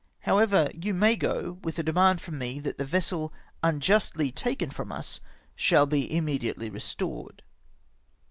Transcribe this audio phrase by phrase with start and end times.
[0.21, 4.71] However, you may go, witli a demand from me that the vessel un justly taken
[4.71, 5.19] from us
[5.55, 7.43] shall be immediately restored."